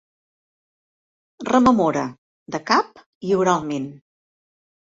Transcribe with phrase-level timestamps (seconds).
[1.51, 2.05] Rememora,
[2.57, 3.89] de cap i oralment.